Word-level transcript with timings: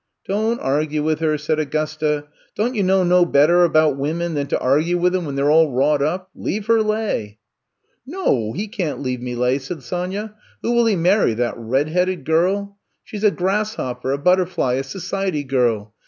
Don' 0.27 0.57
argue 0.57 1.03
with 1.03 1.19
her," 1.19 1.37
said 1.37 1.59
Augusta. 1.59 2.25
*^Don' 2.57 2.73
you 2.73 2.81
know 2.81 3.03
no 3.03 3.23
better 3.23 3.63
about 3.63 3.97
wimen 3.97 4.33
than 4.33 4.47
to 4.47 4.57
argue 4.59 4.97
with 4.97 5.15
'em 5.15 5.25
when 5.25 5.35
they 5.35 5.43
're 5.43 5.51
all 5.51 5.71
wrought 5.71 6.01
upt 6.01 6.31
Leave 6.35 6.65
her 6.65 6.81
lay." 6.81 7.37
I'VE 8.07 8.13
COME 8.13 8.13
TO 8.13 8.13
STAY 8.13 8.31
69 8.47 8.51
*^No, 8.57 8.57
he 8.57 8.67
can*t 8.67 9.03
leave 9.03 9.21
me 9.21 9.35
lay,'* 9.35 9.59
said 9.59 9.83
Sonya. 9.83 10.33
*^Who 10.63 10.73
will 10.73 10.87
he 10.87 10.95
marry— 10.95 11.35
^that 11.35 11.53
red 11.55 11.89
headed 11.89 12.25
girlt 12.25 12.71
She 13.03 13.19
's 13.19 13.23
a 13.23 13.29
grasshopper, 13.29 14.11
a 14.11 14.17
butterfly, 14.17 14.73
a 14.73 14.83
society 14.83 15.43
girl. 15.43 15.93